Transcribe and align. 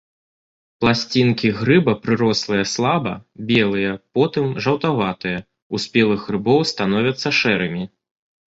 Пласцінкі 0.83 1.47
грыба 1.59 1.93
прырослыя 2.05 2.63
слаба, 2.73 3.13
белыя, 3.51 3.91
потым 4.21 4.45
жаўтаватыя, 4.69 5.37
у 5.77 5.83
спелых 5.85 6.19
грыбоў 6.31 6.59
становяцца 6.75 7.27
шэрымі. 7.43 7.83